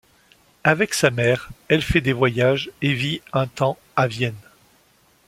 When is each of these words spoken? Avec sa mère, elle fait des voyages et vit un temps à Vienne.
Avec 0.63 0.95
sa 0.95 1.11
mère, 1.11 1.51
elle 1.67 1.83
fait 1.83 2.01
des 2.01 2.11
voyages 2.11 2.71
et 2.81 2.91
vit 2.91 3.21
un 3.33 3.45
temps 3.45 3.77
à 3.95 4.07
Vienne. 4.07 4.33